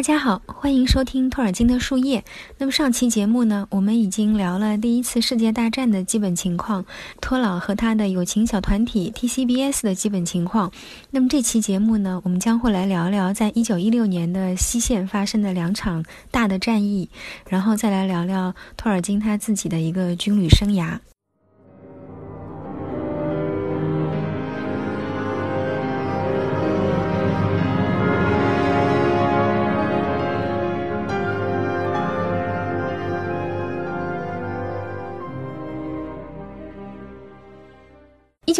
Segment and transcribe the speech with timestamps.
[0.00, 2.24] 大家好，欢迎收听托尔金的树叶。
[2.56, 6.82] 那么上期节目呢，我们已经聊了第一次世界大战的基本情况，
[7.20, 10.72] 托老和他的友情小团体 TCBS 的基本情况。
[11.10, 17.10] 那么这期节目呢，我们将会来聊聊在一九一六年的西线发生的两场大的战役，
[17.46, 20.98] 然后再来聊聊托尔金他自己的一个军旅生涯。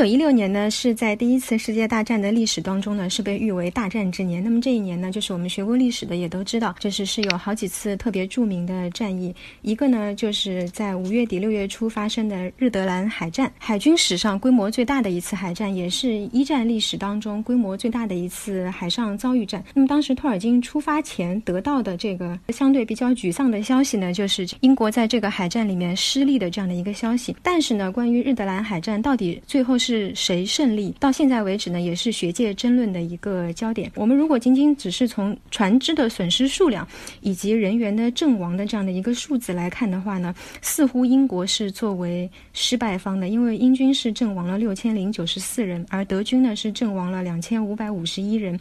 [0.00, 4.42] 九一六年呢，是在第一次世界大战的历史当中呢，是被誉为大战之年。
[4.42, 9.34] 那么这一年呢，就是我们学过历史的也都知道，就是是有好几次特别著名的战役。
[9.60, 19.62] 一个呢，就是在五月底六月初发生的日德兰海战，海军史上规模最大的一次海战，也是一战历史当中规模最大的一次海上遭遇战。
[19.74, 27.36] 那么当时托尔金出发前得到的这个相对比较沮丧的消息呢，就是英国在这个海战里面失利的这样的一个消息。
[27.42, 30.94] 但是呢，关于日德兰海战到底最后是是谁胜利？
[31.00, 33.90] 到现在为止呢，也是学界争论的一个焦点。
[33.96, 36.86] 我们如果仅仅只是从船只的损失数量
[37.22, 48.56] 以及人员的阵亡的这样的一个数字来看的话呢，似乎英国是作为失败方的，因为英军是阵亡了六千零九十四人，而德军呢是阵亡了两千五百五十一人。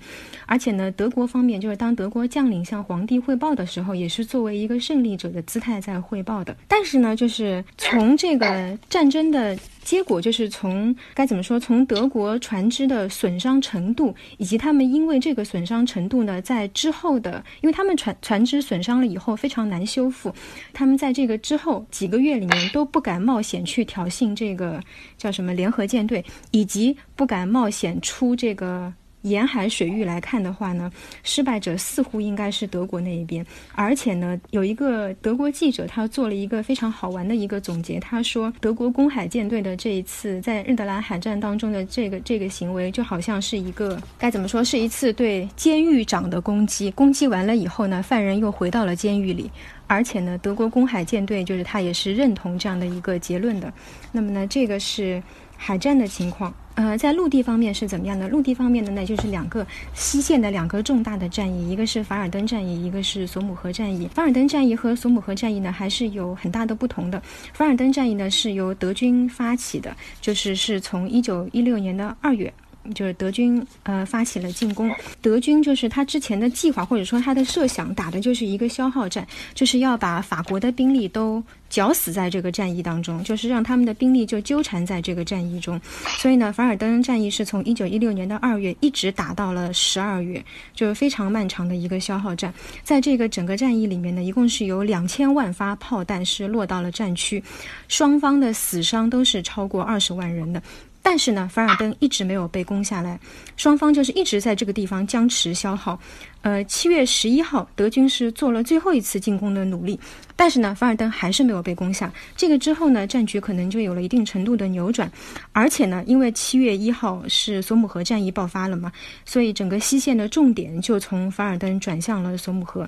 [0.48, 6.58] 而且呢，德国方面就是当德国将领向皇帝汇报的时候，也是作为一个胜利者的姿态在汇报的。
[6.68, 9.56] 但是呢，就是从这个战争的。
[9.90, 11.60] 结果就是从该怎么说？
[11.60, 20.32] 从德国船只的损伤程度，以及他们因为这个损伤程度呢，在之后的，因为他们船船只损伤了以后非常难修复，
[20.74, 24.80] 他们在这个之后几个月里面都不敢冒险去挑衅这个
[25.18, 28.94] 叫什么联合舰队，以及不敢冒险出这个。
[29.24, 30.92] 沿海水域来看的话呢，
[31.24, 33.46] 失败者似乎应该是德国那一边。
[33.74, 46.90] 而且呢，有一个德国记者他做了一个非常好玩的一个总结，他说德国公海舰队的这一次在日德兰海战当中的这个这个行为，就好像是一个该怎么说，是一次对监狱长的攻击。
[46.92, 49.52] 攻击完了以后呢，犯人又回到了监狱里。
[49.88, 53.74] 而且呢，德国公海舰队就是他也是认同这样的一个结论的。
[54.12, 55.22] 那么呢，这个是
[55.58, 56.54] 海战的情况。
[56.80, 58.30] 呃，在陆地方面是怎么样的？
[58.30, 64.08] 陆地方面的呢，就是两个西线的两个重大的战役，一个是凡尔登战役，一个是索姆河战役。
[64.14, 67.22] 凡尔登战役和索姆河战役呢，还是有很大的不同的。
[67.52, 72.54] 凡尔登战役呢，是由德军发起的，就是是从一九一六年的二月。
[72.94, 85.80] 就是德军呃发起了进攻，德军就是他之前的计划或者说他的设想打的就是一个消耗战，就是要把法国的兵力都绞死在这个战役当中，就是让他们的兵力就纠缠在这个战役中。
[86.18, 92.54] 所以呢，凡尔登战役是从一九一六年的二月一直打到了十二月，就是非常漫长的一个消耗战。
[92.84, 97.44] 在这个整个战役里面呢，一共是有两千万发炮弹是落到了战区，
[97.88, 100.62] 双方的死伤都是超过二十万人的。
[101.10, 103.20] 但是呢，凡尔登一直没有被攻下来，
[103.58, 106.00] 双方就是一直在这个地方僵持消耗。
[106.44, 110.00] 呃，七月十一号，德军是做了最后一次进攻的努力，
[110.36, 112.14] 但是呢，凡尔登还是没有被攻下。
[112.38, 115.12] 这个之后呢，战局可能就有了一定程度的扭转。
[115.52, 118.92] 而且呢，因为七月一号是索姆河战役爆发了嘛，
[119.26, 122.88] 所以整个西线的重点就从凡尔登转向了索姆河。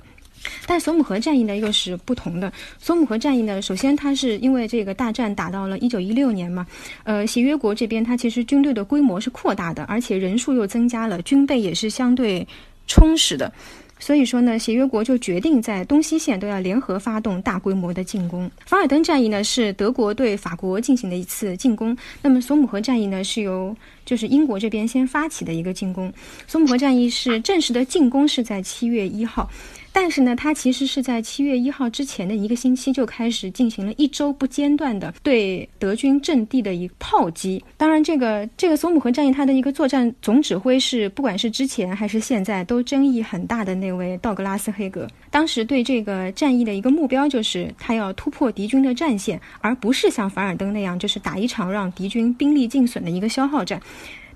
[0.66, 2.52] 但索姆河战役呢又是不同的。
[2.78, 6.66] 索姆河战役呢，首先它是因为这个大战打到了一九一六年嘛，
[7.04, 12.46] 呃，协约国这边它其实军队的规模是扩大的，而且人数又增加了，军备也是相对
[12.86, 13.52] 充实的。
[13.98, 18.50] 所以说呢，协约国就决定在东西线都要联合发动大规模的进攻。
[18.66, 26.12] 凡尔登战役呢是德国对法国进行的一次进攻，那么索姆河战役呢是由就是英国这边先发起的一个进攻。
[26.48, 29.48] 索姆河战役是正式的进攻是在七月一号。
[29.92, 37.62] 但是呢，他其实是在七月一号之前的一个星期就开始进行了一周不间断的对德军阵地的一个炮击。
[37.76, 45.06] 当然，这个这个索姆河战役它的一个作战总指挥是，不管是之前还是现在都争议很大的那位道格拉斯·黑格。
[45.30, 53.80] 当时对这个战役的一个目标就是他要突破敌军的战线，而不是像凡尔登那样就是打一场让敌军兵力尽损的一个消耗战。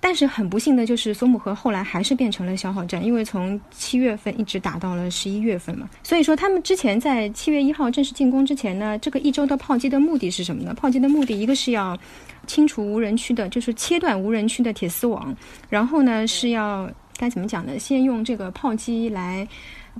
[0.00, 5.88] 但是很不幸的就是索姆河后来还是变成了消耗战，因为从七月份一直打到了十一月份嘛。
[6.02, 10.74] 所以说他们之前在七月一号正式进攻之前呢，这个一周的炮击的目的是什么呢？
[10.74, 11.98] 炮击的目的一个是要
[12.46, 15.34] 清除无人区的，就是切断无人区的铁丝网，
[15.68, 17.78] 然后呢是要该怎么讲呢？
[17.78, 19.48] 先用这个炮击来，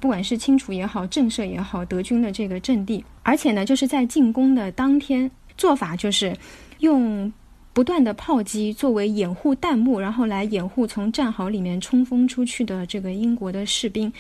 [0.01, 6.37] 不管是清除也好，震慑也好，德军的这个阵地，而且呢就是在进攻的当天做法就是
[6.81, 7.33] 用。
[7.77, 14.11] 不断的炮击作为掩护弹幕，然后来掩护从战壕里面冲锋出去的这个英国的士兵。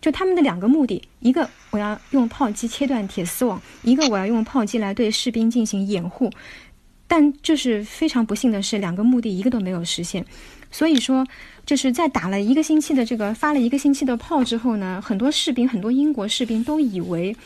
[0.00, 6.30] 就他们的两个目的，一个我要用炮击切断铁丝网，一个我要用炮击来对士兵进行掩护。
[7.06, 10.24] 但就是非常不幸的是，两个目的一个都没有实现。
[10.70, 11.26] 所以说，
[11.66, 17.36] 就是在打了一个星期的这个发了一个星期的炮之后呢，很多士兵，很多英国士兵都以为。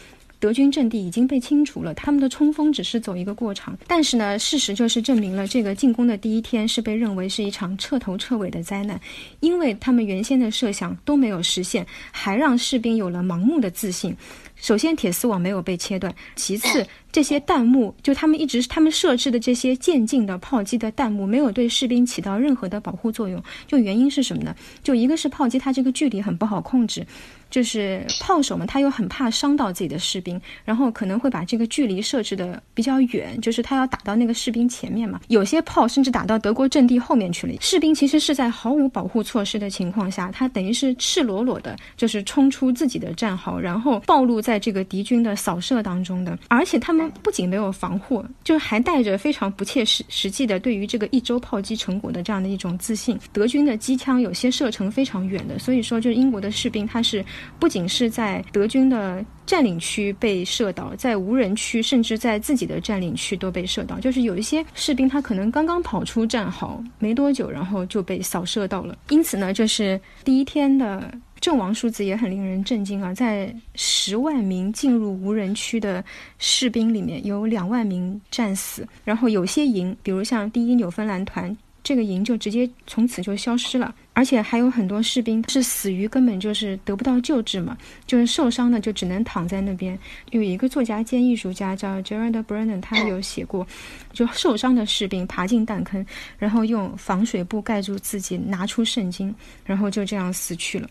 [0.47, 3.77] 德军阵地已经被清除了，他们的冲锋只是走一个过场。
[3.89, 9.01] 但是呢，事实就是证明了这个进攻的第一天是被认为是一场彻头彻尾的灾难，
[9.41, 14.17] 因为他们原先的设想都没有实现，还让士兵有了盲目的自信。
[14.55, 23.43] 首先，铁丝网没有被切断；其次，这些弹幕就他们一直他们设置的这些渐进的炮击的弹幕，没有对士兵起到任何的保护作用。
[23.67, 24.55] 就原因是什么呢？
[24.83, 27.07] 就一个是炮击它这个距离很不好控制。
[27.49, 35.21] 就是炮手们，他又很怕伤到自己的士兵，然后可能会把这个距离设置的比较远，就是他要打到那个士兵前面嘛。
[35.29, 37.55] 有些炮甚至打到德国阵地后面去了。
[37.61, 46.37] 士兵其实是在毫无保护措施的情况下，他等于是赤裸裸的，就是冲出自己的战壕，然后暴露在这个敌军的扫射当中的。
[46.49, 53.19] 而且他们不仅没有防护，就还带着非常不切实实际的对于这个一周炮击成果的这样的一种自信。
[53.32, 57.25] 德军的机枪有些射程非常远的，所以说就是英国的士兵他是。
[57.58, 63.99] 不仅是在德军的占领区被射倒，在无人区，甚至在自己的占领区都被射倒。
[63.99, 68.97] 就是有一些士兵，他可能刚刚跑出战壕没多久，然后就被扫射到了。
[69.09, 71.11] 因此呢，就是第一天的
[71.41, 73.15] 阵亡数字也很令人震惊啊！
[73.15, 76.05] 在十万名进入无人区的
[76.38, 78.87] 士兵里面，有两万名战死。
[79.05, 81.56] 然后有些营，比如像第一纽芬兰团。
[81.85, 87.79] 这个营就直接从此就消失了，而且还有很多士兵是死于根本就是得不到救治嘛，
[88.09, 89.97] 就是受伤的就只能躺在那边。
[90.33, 93.65] 有一个作家兼艺术家叫 Gerard Brennan，他有写过，
[94.12, 96.05] 就受伤的士兵爬进弹坑，
[96.41, 99.33] 然后用防水布盖住自己，拿出圣经，
[99.65, 100.91] 然后就这样死去了。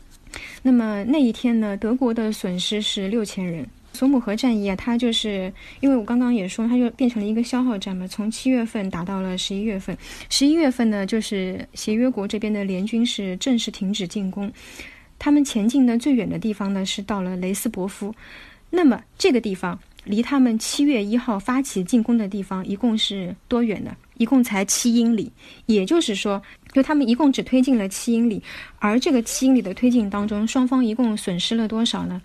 [0.61, 3.65] 那么那一天呢，德国的损失是六千人。
[3.93, 8.05] 索姆河战役啊，它就是因为我刚刚也说，它就变成了一个消耗战嘛。
[8.05, 9.97] 从七月份打到了十一月份，
[10.29, 14.51] 十一月份呢，就是协约国这边的联军是正式停止进攻，
[15.17, 18.13] 他们前进的最远的地方呢是到了雷斯伯夫。
[18.69, 23.95] 那么这个地方离他们七月一号发起进攻的地方一共是多远呢？
[24.17, 25.31] 一共才七英里，
[25.65, 26.41] 也就是说，
[26.71, 28.41] 就他们一共只推进了七英里，
[28.79, 32.21] 而这个七英里的推进当中，双方一共损失了多少呢？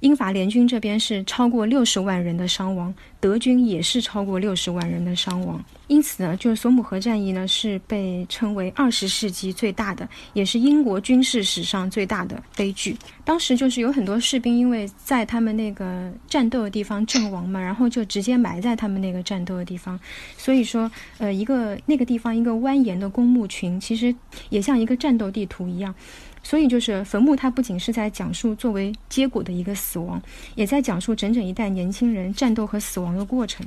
[0.00, 5.62] 英法联军这边是超过六十万人的伤亡，德军也是超过六十万人的伤亡。
[5.88, 12.96] 因此呢，就是索姆河战役呢是被称为二十世纪最大的，也是英国军事史上最大的悲剧。
[13.24, 19.98] 当时就是有很多士兵因为在他们那个战斗的地方阵亡嘛，然后就直接埋在他们那个战斗的地方。
[20.36, 24.12] 所以说，呃，一个那个地方一个蜿蜒的公墓群，其实
[24.50, 25.94] 也像一个战斗地图一样。
[26.42, 30.22] 所以，就是坟墓，它不仅是在讲述作为结果的一个死亡，
[30.54, 33.64] 也在讲述整整一代年轻人战斗和死亡亡的过程。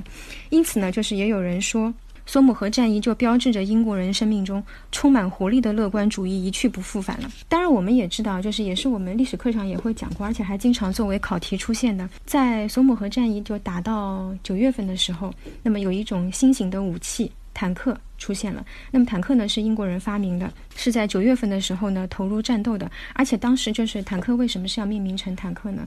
[0.50, 1.92] 因此呢，就是也有人说，
[2.26, 7.28] 索姆河战役就标志着英国人生命中充满活力的乐观主义一去不复返了。
[7.48, 17.32] 当然，我们也知道，就是也是我们历史课上也会讲过，而且还经常作为考题出现的，在索姆河战役就打到九月份的时候，那么有一种新型的武器。
[17.52, 25.86] 坦克出现了，那么坦克呢是英国人发明的，是在九月份的时候呢投入战斗的，而且当时就是坦克为什么是要命名成坦克呢？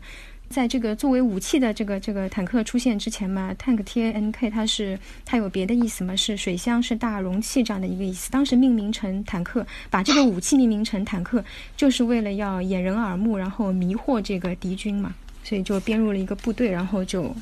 [0.53, 6.15] 在这个作为武器的这个这个坦克出现之前嘛，tank T A N K 它是它有别的意思吗？
[6.15, 8.29] 是水箱是大容器这样的一个意思。
[8.29, 11.43] 当时命名成坦克，把这个武器命名成坦克，
[11.75, 17.35] 就是为了要掩人耳目，然后迷惑这个敌军嘛，所以就编入了一个部队，然后就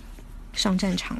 [0.54, 1.20] 上战场。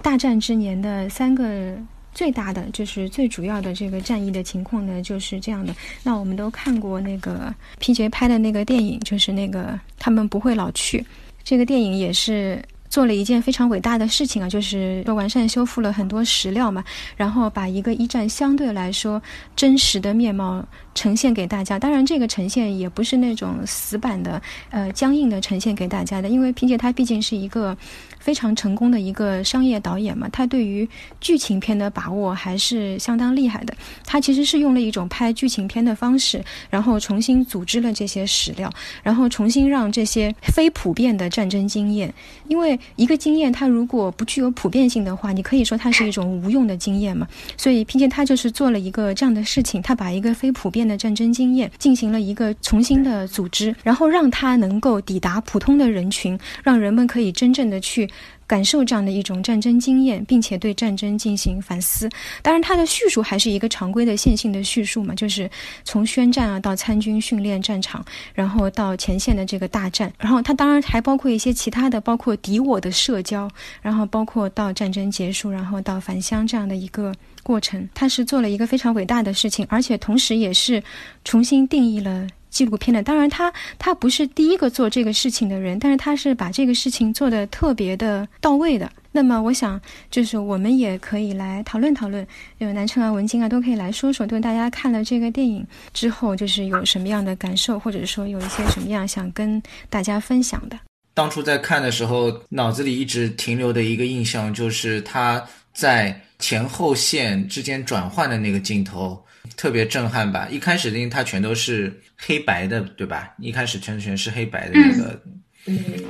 [0.00, 1.76] 大战之年的三个。
[2.14, 5.74] 最大的就是最主要的这个战役的情况呢，就是这样的。
[6.02, 11.04] 那我们都看过那个皮杰拍的那个电影，就是那个他们不会老去。
[11.42, 16.84] 这个电影也是做了一件非常伟大的事情啊，就是完善修复了很多史料嘛，
[17.16, 19.20] 然后把一个一战相对来说
[19.56, 20.64] 真实的面貌
[20.94, 21.78] 呈现给大家。
[21.78, 24.40] 当然，这个呈现也不是那种死板的、
[24.70, 27.76] 呃僵硬的呈现给大家的，因为皮杰他毕竟是一个。
[28.22, 30.88] 非常成功的一个商业导演嘛，他对于
[31.20, 33.74] 剧情片的把握还是相当厉害的。
[34.06, 42.14] 他其实是用了一种拍剧情片的方式，然后重新组织了这些史料，然后重新让这些非普遍的战争经验，
[42.46, 47.26] 因为一个经验它如果不具有普遍性的话，你可以说它是一种无用的经验嘛。
[47.56, 58.08] 所以，凭借他就是做了一个这样的事情，他把一个非普遍的战争经验进行了一个重新的组织，然后让他能够抵达普通的人群，让人们可以真正的去。
[58.46, 62.08] 感受这样的一种战争经验，并且对战争进行反思。
[62.42, 65.50] 当然，它的叙述还是一个常规的线性的叙述嘛，就是
[65.84, 77.88] 从宣战啊到参军训练战场，然后到前线的这个大战，然后它当然还包括一些其他的，包括敌我的社交，然后包括到战争结束，然后到返乡这样的一个过程。
[77.94, 80.82] 他是做了一个非常伟大的事情，而且同时也是
[81.24, 82.26] 重新定义了。
[82.52, 88.88] 纪录片的，当然他他不是第一个做这个事情的人，但是他是把这个事情做的特别的到位的。
[89.10, 89.80] 那么我想，
[90.10, 92.26] 就是我们也可以来讨论讨论，
[92.58, 100.78] 有南城啊、文晶啊都可以来说说，对大家看了这个电影之后，就是有什么样的感受，或者说有一些什么样想跟大家分享的。
[101.14, 105.42] 当初在看的时候，脑子里一直停留的一个印象就是他
[105.74, 109.22] 在前后线之间转换的那个镜头。
[109.56, 110.48] 特别震撼吧！
[110.50, 111.92] 一开始因为它全都是
[112.24, 113.34] 黑白的，对吧？
[113.38, 115.20] 一开始全全是黑白的那个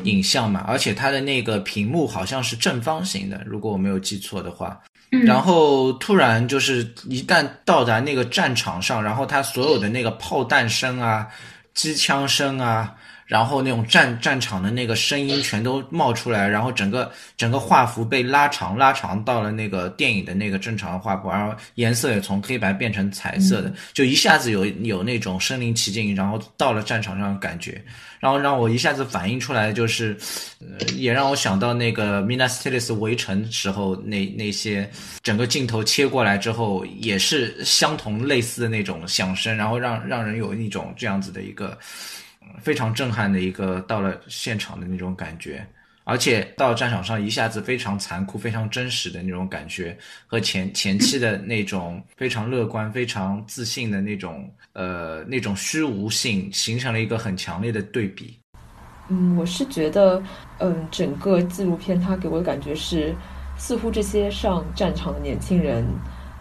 [0.05, 4.81] 影像嘛，而且它的那个屏幕好像是正方形的，如果我没有记错的话。
[5.27, 11.29] 然后突然就是一旦到达那个战场上，然后它所有的那个炮弹声啊、
[11.75, 12.95] 机枪声啊。
[13.33, 27.83] 然后那种战战场的那个声音全都冒出来，然后整个整个画幅被拉长，拉长到了那个电影的那个正常的画幅，然后颜色也从黑白变成彩色的，就一下子有有那种身临其境，然后到了战场上的感觉，
[28.21, 30.15] 然后让我一下子反映出来，就是，
[30.61, 34.91] 呃，也让我想到那个 Minas Tirith 围城时候那那些
[35.23, 41.79] 整个镜头切过来之后，也是相同类似的那种响声，然后让让人有一种这样子的一个。
[42.61, 45.67] 非常震撼的一个到了现场的那种感觉，
[46.05, 49.97] 而且到战场上一下子非常残酷、非常真实的那种感觉，
[50.27, 58.39] 和前 前期的那种非常乐观、非常自信的那种呃那种虚无性，形成了一个很强烈的对比。
[59.09, 60.23] 嗯，我是觉得，
[60.59, 63.15] 嗯，整个纪录片它给我的感觉是，
[63.59, 65.85] 似乎这些上战场的年轻人，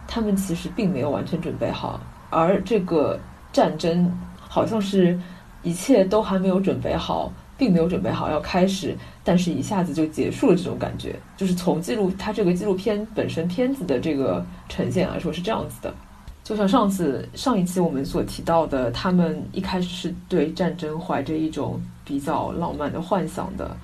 [0.06, 3.18] 他们其实并没有完全准备好，而这个
[3.52, 5.18] 战争好像是。
[5.62, 10.56] 一切都还没有准备好，并没有准备好要开始，但是一下子就结束了。
[10.56, 15.94] 这种感觉，就是从记录它这个纪录片本身片子的这个呈现来说是这样子的。
[16.42, 23.76] 就像上次上一期我们所提到的，他们一开始是对战争怀着一种比较浪漫的幻想的，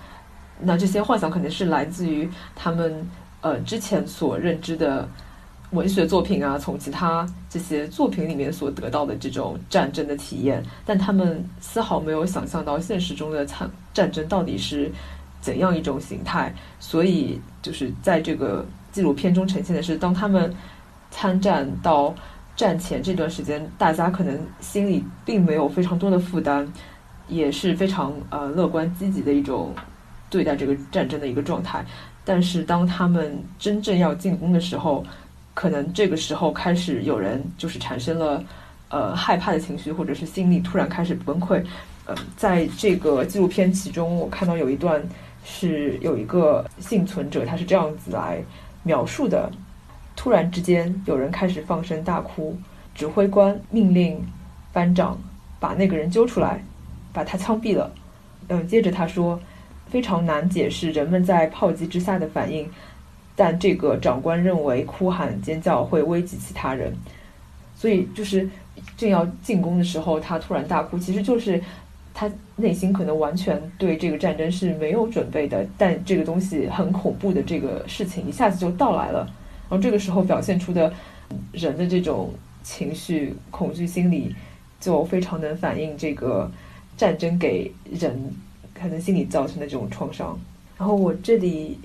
[0.60, 3.08] 那这些幻想肯定是来自于他们
[3.40, 5.08] 呃之前所认知的。
[5.70, 14.90] 文学作品啊，从其他这些作品里面所得到的这种战争的体验，但他们丝毫没有想象到现实中的战战争到底是
[15.42, 16.54] 怎样一种形态。
[16.80, 20.54] 所以，就是在这个纪录片中呈现的是，当他们
[21.10, 22.14] 参战到
[22.56, 26.66] 战前这段时间，大家可能心里并没有非常多的负担，
[27.28, 29.74] 也是非常呃乐观积极的一种
[30.30, 31.84] 对待这个战争的一个状态。
[32.24, 35.04] 但是，当他们真正要进攻的时候，
[35.58, 38.44] 可能这个时候开始有人就是产生了，
[38.90, 41.60] 呃害怕的情绪，或者是心里突然开始崩溃。
[42.06, 45.02] 呃，在这个纪录片其中，我看到有一段
[45.44, 48.40] 是有一个幸存者，他是这样子来
[48.84, 49.50] 描述的：
[50.14, 52.56] 突然之间，有人开始放声大哭，
[52.94, 54.24] 指挥官命令
[54.72, 55.20] 班长
[55.58, 56.64] 把那个人揪出来，
[57.12, 57.90] 把他枪毙了。
[58.46, 59.36] 嗯，接着他说，
[59.90, 62.70] 非常难解释人们在炮击之下的反应。
[63.40, 66.92] 但这个长官认为哭喊尖叫会危及其他人，
[67.76, 68.50] 所以就是
[68.96, 71.62] 正要进攻的时候，他突然大哭，其实就是
[72.12, 79.20] 他内心可能完全对这个战争是没有准备的，但这个东西很恐怖的这个事情一下子就到来了，
[79.70, 80.92] 然后这个时候表现出的
[81.52, 84.34] 人的这种情绪、恐惧心理，
[84.80, 86.50] 就非常能反映这个
[86.96, 88.34] 战争给人
[88.74, 90.36] 可能心理造成的这种创伤。
[90.76, 91.78] 然后我这里。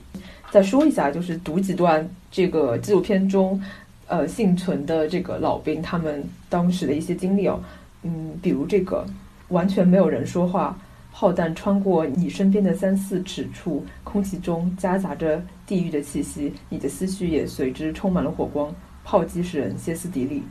[0.54, 3.60] 再说一下，就是读几段这个纪录片中，
[4.06, 7.60] 呃，幸存的这个老兵他们当时的一些经历哦，
[8.04, 9.04] 嗯，比如这个
[9.48, 10.78] 完全没有人说话，
[11.12, 18.72] 炮弹穿过你身边的三四尺处，空气中夹杂着地狱的气息，你的思绪也随之充满了火光。
[19.04, 20.44] 炮击使人歇斯底里。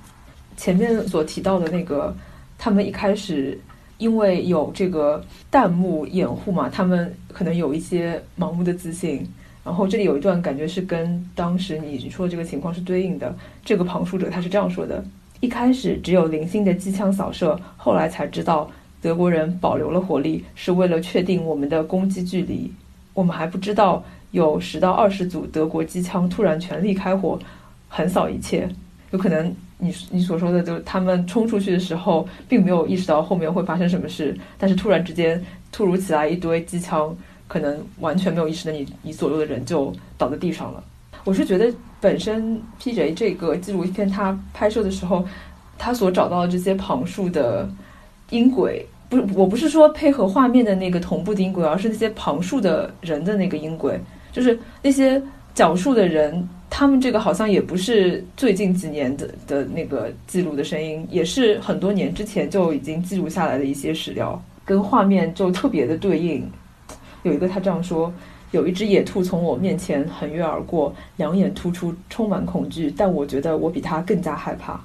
[0.57, 2.13] 前面所提到的那个，
[2.59, 3.57] 他们一开始
[3.99, 9.25] 因为有这个弹幕掩护嘛，他们可能有一些盲目的自信。
[9.65, 13.33] 然后这里有一段感觉是跟当时你说的这个情况是对应的。
[13.65, 15.05] 这个旁述者他是这样说的：
[15.39, 18.69] 一开始只有零星的机枪扫射，后来才知道
[19.01, 22.73] 德国人保留了火力是为了确定我们的攻击距离。
[23.15, 24.03] 我们还不知道
[24.33, 27.39] 有十到二十组德国机枪突然全力开火，
[27.89, 28.69] 横扫一切。
[29.13, 35.41] 有可能你你所说的就是他们冲出去的时候并没有意识到后面会发生什么事，但是突然之间
[35.71, 37.17] 突如其来一堆机枪。
[37.53, 40.83] 可能完全没有意识的你，你左右的人就倒在地上了。
[41.23, 45.23] 我是觉得本身 PJ 这个纪录片它拍摄的时候，
[45.77, 47.69] 他所找到的这些旁述的
[48.31, 54.01] 音轨，不是我不是说配合画面的那个同步的音轨，而是那些旁述的人的那个音轨，
[54.33, 66.51] 就是那些讲述的人，他们这个好像也不是最近几年的的那个记录的声音，也是很多年之前就已经记录下来的一些史料，跟画面就特别的对应。
[67.23, 68.13] 有一个他这样说。
[68.51, 72.93] 有一只野兔从我面前横越而过，两眼突出，充满恐惧。
[72.95, 74.79] 但我觉得我比它更加害怕，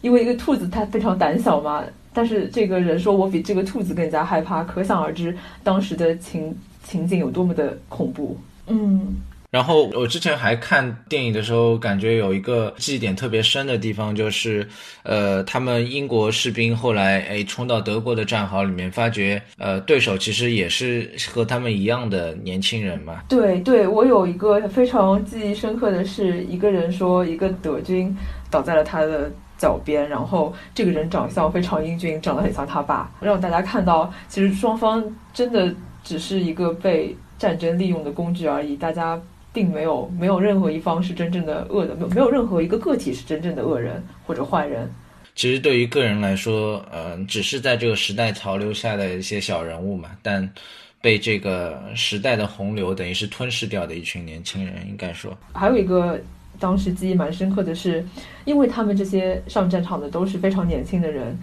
[0.00, 1.84] 因为一个兔子它非常胆小嘛。
[2.12, 5.32] 但是这个人说我比这个兔子更加害怕，可想而知
[5.62, 8.36] 当时的情情景有多么的恐怖。
[8.66, 9.14] 嗯。
[9.52, 14.66] 然后我之前还看电影的时候，感觉有一个记忆点特别深的地方，就是，
[15.02, 23.22] 呃，他们英国士兵后来哎冲到德国的战壕里面，发觉呃对手其实也是和他们一样的年轻人嘛。
[23.28, 28.16] 对对，我有一个非常记忆深刻的是，一个人说一个德军
[28.50, 35.04] 倒在了他的脚边，然后这个人长相非常英俊，长得很像他爸，让大家看到其实双方
[35.34, 35.70] 真的
[36.02, 39.20] 只是一个被战争利用的工具而已，大家。
[39.52, 44.90] 并没有没有任何一方是真正的恶的，没有没有任何一个个体是真正的恶人或者坏人。
[45.34, 50.46] 其实对于个人来说，呃，只是在这个时代潮流下的一些小人物嘛，但
[51.00, 55.36] 被这个时代的洪流等于是吞噬掉的一群年轻人，应该说。
[55.52, 56.20] 还有一个
[56.58, 58.06] 当时记忆蛮深刻的是，
[58.44, 61.38] 因为他们这些上战场的都是非常年轻的人，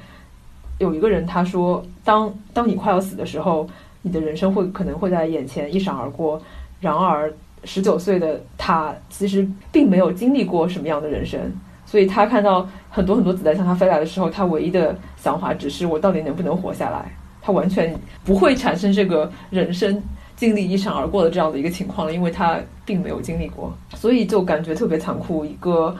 [0.77, 3.67] 有一个人他说，当当你快要死的时候，
[4.03, 6.41] 你的人生会可能会在眼前一闪而过，
[6.79, 7.33] 然而。
[7.63, 11.39] 十九岁的他其实并没有经历过什么样的人生，
[11.85, 17.13] 所以他看到很多很多子弹向他飞来的时候，他唯一的想法只是我到底能不能活下来。
[17.41, 20.01] 他完全不会产生这个人生
[20.35, 25.45] 经历一闪而过的这样的一个情况了，因为他并没有经历过，所以就感觉特别残酷。
[25.45, 25.95] 一个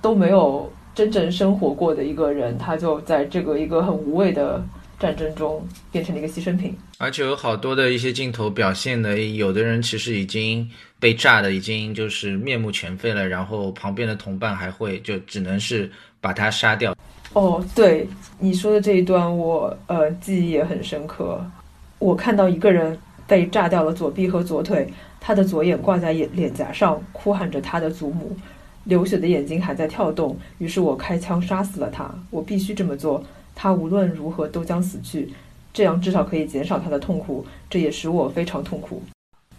[0.00, 4.64] 都没有真正生活过的一个人，他就在这个一个很无谓的。
[5.00, 10.70] 战争中变成了一个牺牲品，而且有好多的一些镜头表现的，有的人其实已经
[11.02, 16.94] 被炸的已经就是面目全非了，然后旁边的同伴还会就只能是把他杀掉。
[17.32, 18.06] 哦，对
[18.38, 21.44] 你说的这一段，我呃记忆也很深刻。
[21.98, 24.86] 我看到一个人被炸掉了左臂和左腿，
[25.20, 28.36] 他的左眼挂在眼脸颊上，哭喊着他的祖母，
[28.84, 30.38] 流血的眼睛还在跳动。
[30.58, 33.20] 于是我开枪杀死了他，我必须这么做。
[33.56, 35.28] 他无论如何都将死去，
[35.72, 39.02] 这样至少可以减少他的痛苦，这也使我非常痛苦。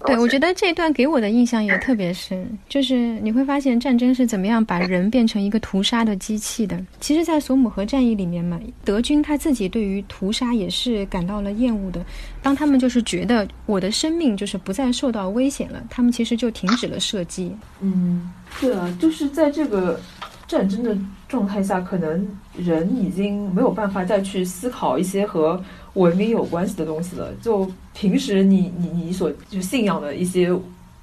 [0.05, 6.79] 对，我觉得这段给我的印象也特别深，就是你会发现战争是怎么样把人变成一个屠杀的机器的。
[6.99, 12.03] 其实，在索姆河战役里面嘛，德军他自己对于屠杀也是感到了厌恶的。
[12.41, 17.55] 当他们就是觉得我的生命就是不再受到危险了，他们其实就停止了射击。
[17.79, 19.99] 嗯，对啊，就是在这个。
[20.45, 20.95] 战争的
[21.27, 25.59] 状态下，可能人已经没有办法再去思考一些和
[25.93, 27.33] 文明有关系的东西了。
[27.41, 30.51] 就平时你你你所就信仰的一些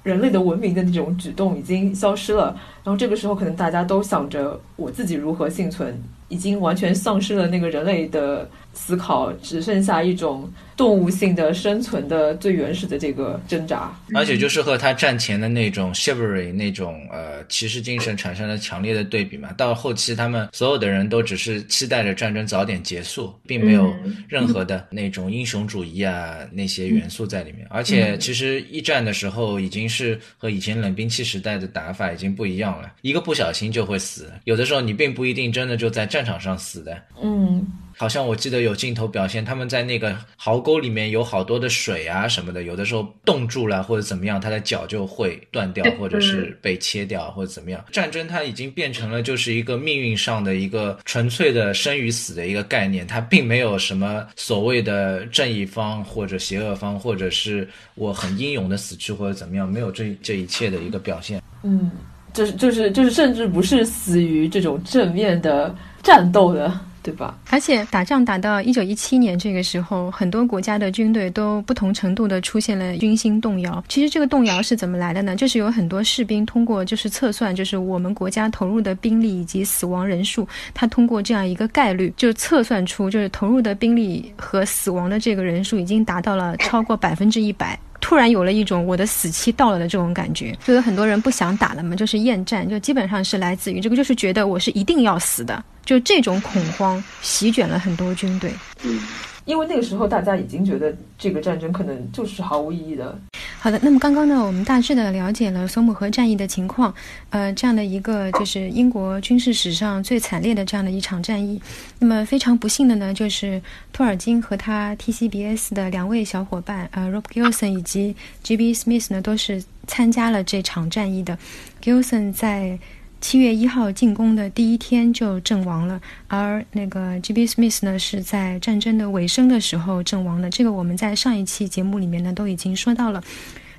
[0.03, 2.55] 人类的文明的那种举动已经消失了。
[2.83, 5.95] 然后这个时候，可能大家都想着我自己如何幸存，
[6.29, 8.49] 已经完全丧失了那个人类的。
[8.73, 19.51] 思考只剩下一种动物性的生存的最原始的这个挣扎，而且就是和他战前的那种 chivalry 那种呃骑士精神产生了强烈的对比嘛。
[19.57, 23.93] 到后期，他们所有的人都只是期待着战争早点结束，并没有
[24.29, 27.67] 任何的那种英雄主义啊那些元素在里面。
[27.69, 36.95] 而且，其实一战的时候已经是和以前冷兵器时代的打法已经不一样了，一个不小心就会死，有的时候你并不一定真的就在战场上死的。
[37.21, 37.65] 嗯。
[37.97, 47.83] 好像我记得有镜头表现，他们在那个壕沟里面有好多的水啊什么的，有的时候冻住了或者怎么样，他的脚就会断掉，或者是被切掉或者怎么样。
[47.91, 61.39] 战争它已经变成了就是一个命运上的一个纯粹的生与死的一个概念，它并没有什么所谓的正义方或者邪恶方，或者是我很英勇的死去或者怎么样，没有这这一切的一个表现。
[61.61, 61.91] 嗯，
[62.33, 66.71] 就是就是就是，甚至不是死于这种正面的战斗的。
[67.03, 67.35] 对吧？
[67.49, 73.83] 而且打仗打到一九一七年这个时候，很多国家的军队都不同程度的出现了军心动摇。
[73.87, 75.35] 其实这个动摇是怎么来的呢？
[75.35, 87.79] 就是有很多士兵通过就是测算，就是我们国家投入的兵力以及死亡人数，他通过这样一个概率就测算出，就是投入的兵力和死亡的这个人数已经达到了超过百分之一百。
[88.01, 98.51] 突然有了一种我的死期到了的这种感觉，就有很多人不想打了嘛，就是厌战，就基本上是来自于这个，就是觉得我是一定要死的，就这种恐慌席卷了很多军队。
[98.83, 98.99] 嗯，
[99.45, 103.17] 因为那个时候大家已经觉得这个战争可能就是毫无意义的。
[103.59, 106.91] 好的，那么刚刚呢，我们大致的了解了索姆河战役的情况，
[107.29, 111.61] 呃，这样的一个就是英国军事史上最惨烈的这样的一场战役。
[111.99, 113.61] 那么非常不幸的呢，就是
[113.93, 118.73] 托尔金和他 TCBS 的两位小伙伴，呃，Rob Gilson 以及 G.B.
[118.73, 121.37] Smith 呢，都是参加了这场战役的。
[121.83, 122.79] Gilson 在
[123.21, 127.45] 七月一号进攻的第一天就阵亡了，而那个 G.B.
[127.45, 130.49] Smith 呢是在战争的尾声的时候阵亡的。
[130.49, 133.23] 这个我们在上一期节目里面呢都已经说到了。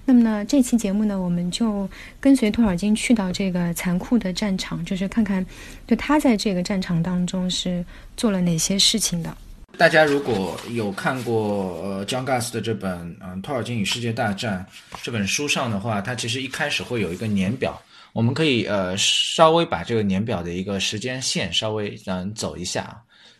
[0.04, 1.88] 那么呢，这期节目呢，我们就
[2.20, 5.44] 跟随托尔金去到这个残酷的战场，就是看看
[5.86, 7.84] 就他在这个战场当中是
[8.16, 9.36] 做了哪些事情的。
[9.76, 14.64] 大家如果有看过呃 John Gass 的这本嗯《托尔金与世界大战》
[15.02, 17.82] 这本书上的话，它其实一开始会有一个年表。
[18.12, 22.82] 我们可以呃稍微把这个年表的一个时间线稍微嗯走一下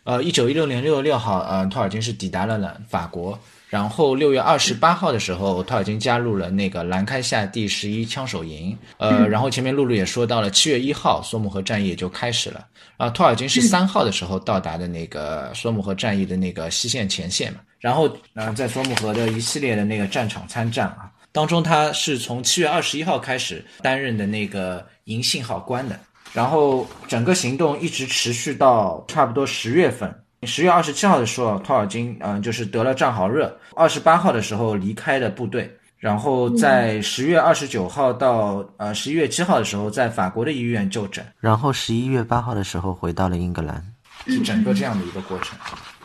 [0.03, 3.37] 啊，呃，一九一六年六月六号，呃，托尔金是抵达了了法国，
[3.69, 21.11] 然后六月二十八号的时候，托尔金加入了那个兰开夏第十一枪手营，呃，然后前面露露也说到了，七月一号索姆河战役也就开始了，啊，托尔金是三号的时候到达的那个索姆河战役的那个西线前线嘛，然后呃在索姆河的一系列的那个战场参战啊。
[21.33, 25.99] 当中，他是从七月二十一号开始担任的那个银信号官的，
[26.31, 30.13] 然后整个行动一直持续到差不多十月份。
[30.43, 43.83] 十月二十七号的时候，托尔金嗯就是得了战壕热，二十八号的时候离开了部队，然后在十月二十九号到呃十一月七号的时候，在法国的医院就诊，然后十一月八号的时候回到了英格兰，
[44.27, 45.57] 是整个这样的一个过程。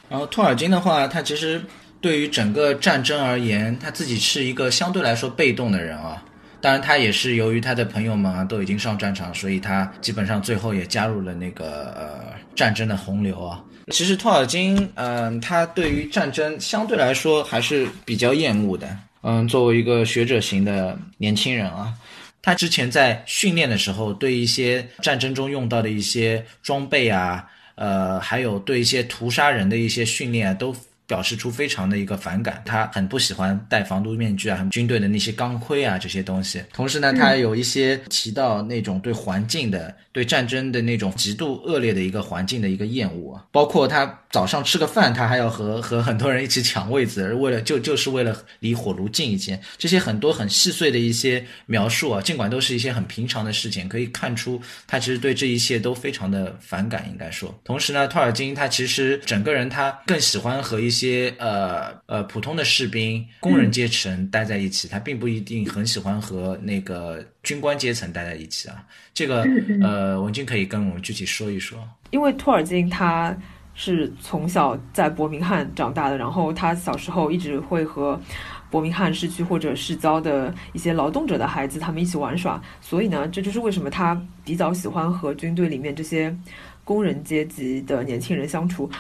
[0.09, 1.63] 然后托尔金的话，他其实。
[2.01, 6.23] 对于整个战争而言，他自己是一个相对来说被动的人啊。
[6.61, 13.63] 当然，他也是由于他的朋友们啊都已经上战场，所以他基本上最后也加入了那个呃战争的洪流啊。
[13.93, 18.89] 其实托尔金，嗯，他对于战争相对来说还是比较厌恶的。
[19.23, 21.95] 嗯，作为一个学者型的年轻人啊，
[22.43, 27.45] 他之前在训练的时候，对一些战争中用到的一些装备啊，
[27.77, 30.75] 呃，还有对一些屠杀人的一些训练啊，都。
[31.09, 36.63] 表示出非常的一个反感，他很不喜欢戴防毒面具啊，军队的那些钢盔啊这些东西。
[36.73, 49.59] 同时呢，他有一些提到那种对环境的、对战争的那种极度恶劣的一个环境的一个厌恶啊，包括他早上吃个饭，他还要和和很多人一起抢位子，为了就就是为了离火炉近一些。
[49.79, 57.59] 这些很多很细碎的一些描述啊，尽管都是一些很平常的事情，可以看出他其实对这一切都非常的反感，应该说。
[57.65, 60.98] 同时呢，托尔金他其实整个人他更喜欢和一些。
[60.99, 68.85] 些呃呃普通的士兵、工人阶层待在一起，他并不一定很喜欢和那个军官阶层待在一起啊。
[69.15, 69.47] 这个
[69.83, 71.79] 呃，文君可以跟我们具体说一说。
[72.11, 73.37] 因为托尔金他
[73.75, 78.21] 是从小在伯明翰长大的，然后他小时候一直会和
[78.71, 86.35] 伯明翰市区或者市郊的一些劳动者的孩子他们一起玩耍，所以呢，这就是为什么他比较喜欢和军队里面这些
[86.85, 88.91] 工人阶级的年轻人相处。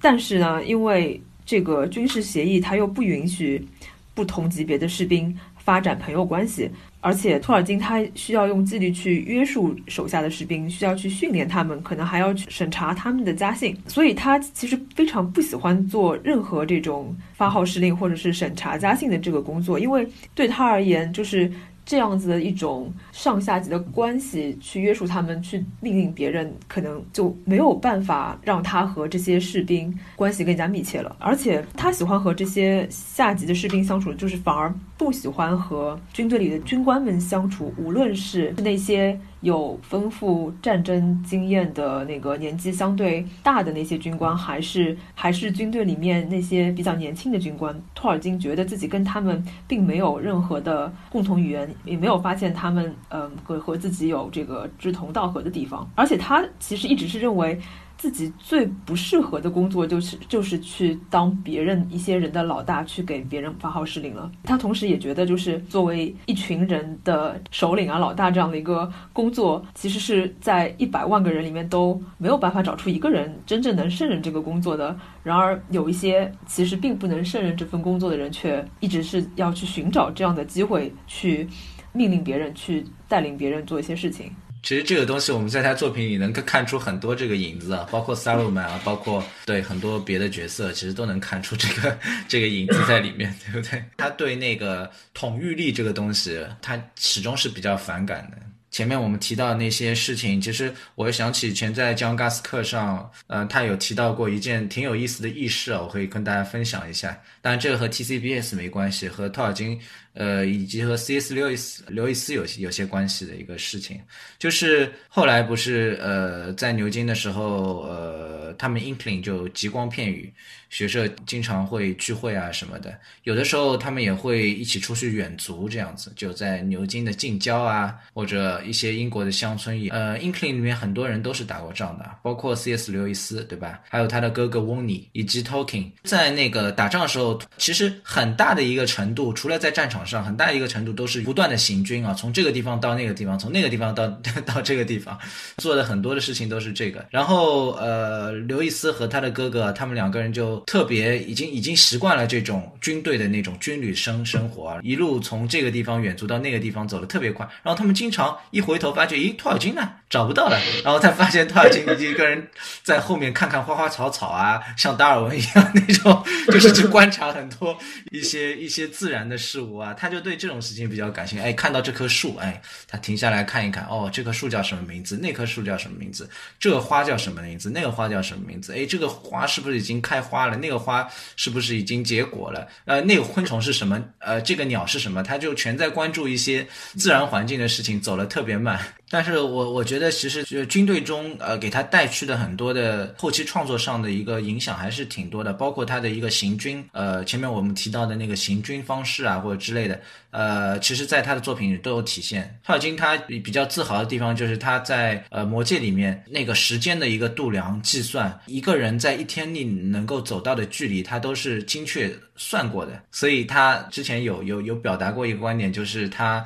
[0.00, 3.66] 但是呢，因为这个军事协议，它又不允许
[4.12, 21.50] 不同级别的士兵发展朋友关系，而且托尔金他需要用纪律去约束手下的士兵，需要去训练他们，可能还要去审查他们的家信，所以他其实非常不喜欢做任何这种发号施令或者是审查家信的这个工作，因为对他而言就是。
[21.88, 31.16] 这样子的一种上下级的关系，去约束他们，去命令别人，可能就没有办法让他和这些士兵关系更加密切了。
[31.18, 39.18] 而且他喜欢和这些下级的士兵相处，就是反而不喜欢和军队里的军官们相处，无论是那些。
[39.40, 57.56] 有丰富战争经验的那个年纪相对大的那些军官，还是还是军队里面那些比较年轻的军官，托尔金觉得自己跟他们并没有任何的共同语言，也没有发现他们嗯和和自己有这个志同道合的地方，而且他其实一直是认为。
[57.98, 64.30] 自己最不适合的工作就是就是去当别人一些人的老大，去给别人发号施令了。
[64.44, 74.96] 他同时也觉得，就是作为一群人的首领啊、老大这样的一个工作，其实是在一百万个人里面都没有办法找出一个人真正能胜任这个工作的。
[75.24, 81.48] 然而，有一些其实并不能胜任这份工作的人，却一直是要去寻找这样的机会，去
[81.92, 84.30] 命令别人，去带领别人做一些事情。
[84.62, 93.82] 其实这个东西我们在他作品里能看看出很多这个影子啊，包括 Saruman 啊， 包括对很多别的角色，其实都能看出这个这个影子在里面，对不对？
[93.96, 98.38] 他对那个统御力这个东西，他始终是比较反感的。
[98.70, 107.18] 前面我们提到的那些事情，其实我又想起以前在江嘎斯课上，呃，他有提到过一件挺有意思的轶事啊，我可以跟大家分享一下。
[107.40, 109.80] 当然，这个和 TCBS 没关系，和托尔金，
[110.18, 111.32] 呃，以及和 C.S.
[111.32, 114.00] 刘易斯刘易斯有有些关系的一个事情，
[114.36, 120.32] 就是后来不是呃在牛津的时候，呃，他们 Inkling 就极光片语。
[120.70, 129.88] 学社经常会聚会啊什么的，有的时候他们也会一起出去远足这样子，就在牛津的近郊啊，或者一些英国的乡村也。
[129.88, 132.92] 呃，Inkling 里面很多人都是打过仗的，包括 C.S.
[132.92, 133.80] 刘易斯，对吧？
[133.88, 144.08] 还有他的哥哥翁尼以及 Talking，在那个打仗的时候，其实很大的一个程度，除了在战场上，很大一个程度都是不断的行军啊，从这个地方到那个地方，从那个地方到
[144.46, 145.18] 到这个地方，
[145.58, 147.06] 做的很多的事情都是这个。
[147.10, 150.58] 然后呃，刘易斯和他的哥哥，他们两个人就。
[150.66, 157.44] 特别已经已经习惯了这种军队的那种军旅生生活，一路从这个地方远足到那个地方走的特别快。
[157.62, 159.90] 然后他们经常一回头发觉，咦，托尔金呢？
[160.10, 160.58] 找不到了。
[160.84, 162.48] 然后才发现他已经一个人
[162.82, 167.76] 在后面看看花花草草啊， 像达尔文一样那种，就是去观察很多
[168.10, 169.94] 一些 一些自然的事物啊。
[169.94, 171.44] 他就对这种事情比较感兴趣。
[171.44, 175.16] 哎，看到这棵树，哎，他停下来看一看，哦，这棵树叫什么名字？
[175.16, 176.28] 那棵树叫什么名字？
[176.58, 177.70] 这个花叫什么名字？
[177.70, 178.72] 那个花叫什么名字？
[178.74, 180.56] 哎，这个花是不是已经开花了？
[180.56, 182.66] 那个花是不是已经结果了？
[182.84, 184.02] 呃，那个昆虫是什么？
[184.20, 185.22] 呃，这个鸟是什么？
[185.22, 186.66] 他就全在关注一些
[186.96, 188.80] 自然环境的事情，走了特别慢。
[189.10, 202.58] 但是我我觉得，其实就军队中，呃，给他带去的很多的后期创作上的一个影响还是挺多的，包括他的一个行军，呃，前面我们提到的那个行军方式啊，或者之类的，呃，其实在他的作品里都有体现。
[202.64, 213.02] 托尔金他比较自豪的地方就是他在呃《魔戒》里面那个时间的一个度量计算，一个人在一天内能够走到的距离，他都是精确算过的。
[213.10, 216.44] 所以他之前有有有表达过一个观点，就是他。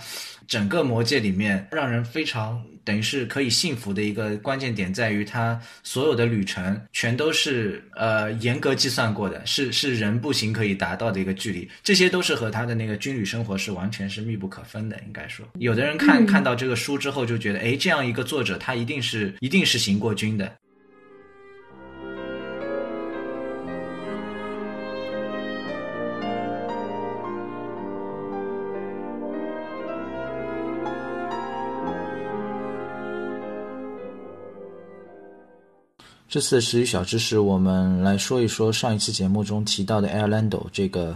[0.53, 15.01] 整个魔界里面，让人非常等于是可以信服的一个关键点，在于它所有的旅程全都是呃严格计算过的，是是人步行可以达到的一个距离，这些都是和他的那个军旅生活是完全是密不可分的。
[15.07, 20.53] 应该说，有的人看看到这个书之后就觉得，哎，这样一个作者，他一定是一定是行过军的。
[36.33, 41.15] 这次的十语小知识，我们来说一说上一期节目中提到的 “Airlando” 这个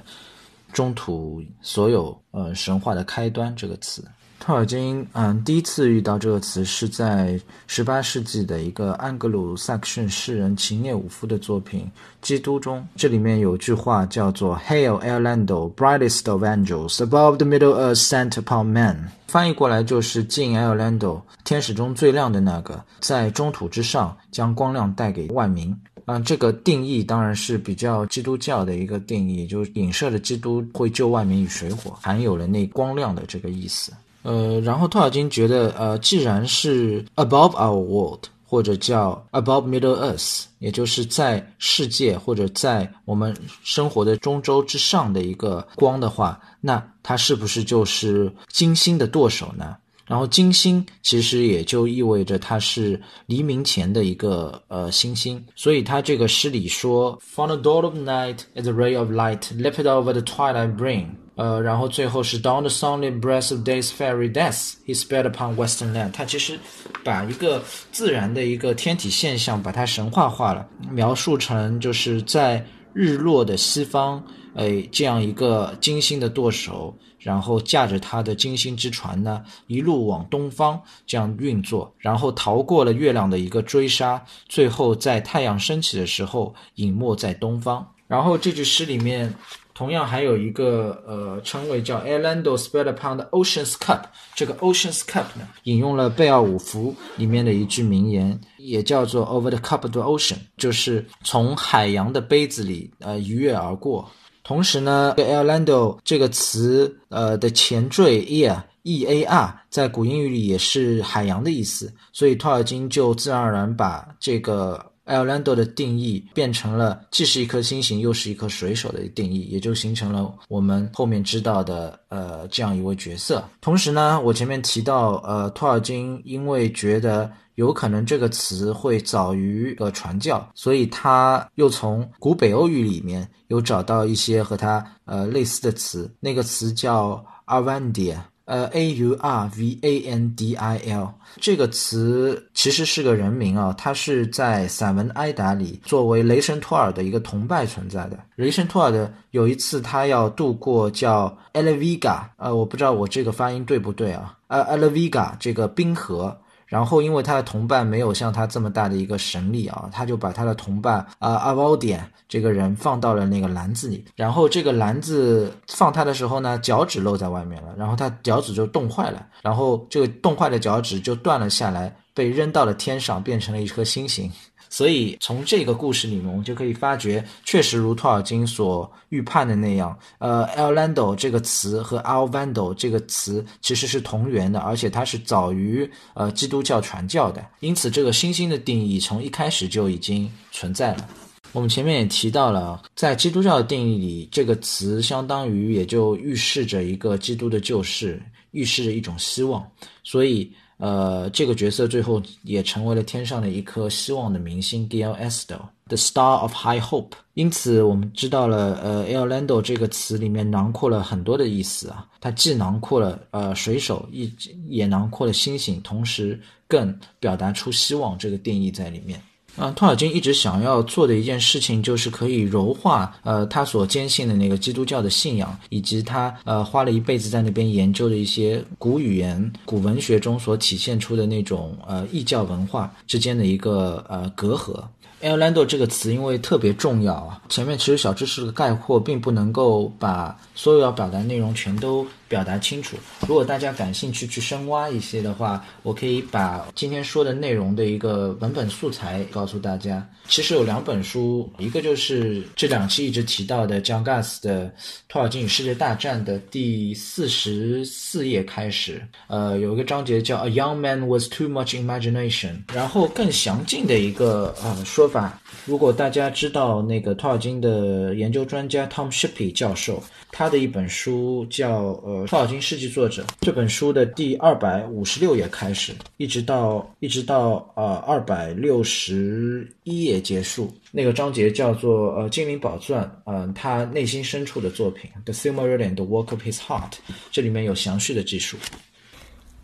[0.75, 4.05] 中土所有呃神话的开端这个词。
[4.39, 11.81] 托尔金嗯，第一次遇到这个词是在十八世纪的一个安格鲁萨克逊诗人琴涅伍夫的作品
[12.23, 12.87] 《基督》中。
[12.95, 25.77] 这里面有句话叫做 “Hail, Airlando, brightest of angels, above the middle earth sent upon man”，翻译过来就是“敬 Airlando，天使中最亮的那个，在中土之上将光亮带给万民”。
[26.09, 33.93] 嗯，这个定义当然是比较基督教的一个定义，就是影射了基督会救万民于水火，含有了那光亮的这个意思。
[34.27, 49.77] 呃，然后托尔金觉得，呃，既然是 above our world，或者叫 above middle earth，也就是在世界或者在我们生活的中州之上的一个光的话，那它是不是就是金星的舵手呢？
[50.07, 61.07] 然后金星其实也就意味着它是黎明前的一个呃星星，所以他这个诗里说，From the dawn of night as a ray of light leaped over the twilight bring。
[61.37, 66.13] 呃，然后最后是 Down the sunny breath of day's fairy death, he sped upon western land。
[66.13, 66.59] 他其实
[67.05, 87.87] 把一个自然的一个天体现象，把它神话化了，描述成就是在日落的西方，哎，这样一个金星的舵手，然后驾着他的金星之船呢，一路往东方这样运作，然后逃过了月亮的一个追杀，最后在太阳升起的时候隐没在东方。
[88.09, 89.35] 然后这句诗里面。
[89.77, 94.05] 同样还有一个呃称谓叫 Airlando spread upon the ocean's cup。
[94.35, 104.11] 这个 ocean's cup 呢，引用了贝奥武福里面的一句名言，也叫做 over the cup of the ocean，就是从海洋的杯子里呃一跃而过。
[104.43, 114.93] 同时呢，Airlando 这个词呃的前缀 ear e a r 在古英语里也是海洋的意思，所以托尔金就自然而然把这个。
[115.07, 123.43] Airlando 的定义变成了既是一颗星星又是一颗水手的定义，也就形成了我们后面知道的呃这样一位角色。
[123.61, 138.17] 同时呢，我前面提到呃托尔金因为觉得有可能这个词会早于呃传教，所以他又从古北欧语里面有找到一些和他呃类似的词，那个词叫 Arvandia。
[138.47, 148.19] 呃，A U R V A N D I L 这个词其实是个人名啊，它是在散文《埃达》里作为雷神托尔的一个同伴存在的。
[148.37, 154.39] 雷神托尔的有一次他要渡过叫 Elviga，呃，我不知道我这个发音对不对啊？
[154.47, 156.37] 呃，Elviga 这个冰河。
[156.67, 164.05] 然后，因为他的同伴没有像他这么大的一个神力啊，他就把他的同伴啊阿宝典这个人放到了那个篮子里。
[164.17, 174.31] 然后这个篮子放他的时候呢，脚趾露在外面了，然后他脚趾就冻坏了，然后这个冻坏的脚趾就断了下来，被扔到了天上，变成了一颗星星。
[174.69, 187.45] 所以从这个故事里面，我们就可以发觉，确实如托尔金所预判的那样，呃，Elando 这个词和 Alvando 这个词其实是同源的，而且它是早于呃基督教传教的。
[187.61, 191.09] 因此，这个星星的定义从一开始就已经存在了。
[191.53, 199.67] 我们前面也提到了，在基督教的定义里，这个词相当于也就预示着一个基督的救世，预示着一种希望。
[200.03, 200.53] 所以。
[200.79, 207.13] 呃，这个角色最后也成为了天上的一颗希望的明星 Gail Estel，The Star of High Hope。
[207.35, 214.31] 因此，我们知道了，呃，Elando 这个词里面囊括了很多的意思啊，它既囊括了呃水手，一
[214.69, 219.21] 也囊括了星星，同时更表达出希望这个定义在里面。
[219.57, 234.83] 啊，托尔金一直想要做的一件事情，就是可以柔化呃他所坚信的那个基督教的信仰，以及他呃花了一辈子在那边研究的一些古语言、古文学中所体现出的那种呃异教文化之间的一个呃隔阂。
[235.23, 242.05] Elando 这个词因为特别重要啊，前面其实小知识的概括并不能够把所有要表达内容全都。
[242.29, 242.97] 表达清楚。
[243.29, 250.05] 如果大家感兴趣去深挖一些的话，我可以把今天说的内容的一个文本素材告诉大家。
[250.27, 254.67] 其实有两本书，一个就是这两期一直提到的 John Gas 的
[255.09, 262.57] 《托尔金与世界大战》的第四十四页开始，呃，有一个章节叫 A Young Man Was Too Much Imagination。
[262.75, 270.03] 然后更详尽的一个呃说法，如果大家知道那个托尔金的研究专家 Tom Shippey 教授。
[270.33, 286.91] 他他的一本书叫《呃托尔金世纪作者》，这本书的第二百五十六页开始，一直到一直到呃二百六十一页结束，那个章节叫做呃精灵宝钻，嗯，他内心深处的作品《The Silmarillion》的 Work of His Heart》，
[287.33, 288.57] 这里面有详细的记述。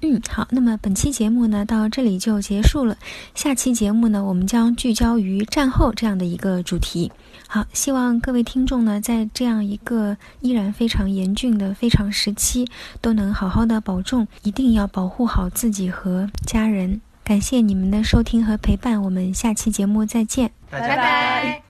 [0.00, 2.98] 嗯，好，那么本期节目呢到这里就结束了，
[3.36, 7.08] 下期节目呢我们将聚焦于战后这样的一个主题。
[7.54, 12.66] 好，希望各位听众呢，在这样一个依然非常严峻的非常时期，
[13.02, 17.02] 都能好好的保重，一定要保护好自己和家人。
[17.22, 21.62] 感谢你们的收听和陪伴，我们下期节目再见，拜拜。